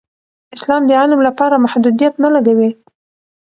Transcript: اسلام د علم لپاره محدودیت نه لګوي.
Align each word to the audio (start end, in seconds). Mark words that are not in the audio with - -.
اسلام 0.55 0.81
د 0.87 0.91
علم 1.01 1.19
لپاره 1.27 1.63
محدودیت 1.65 2.13
نه 2.23 2.29
لګوي. 2.35 2.69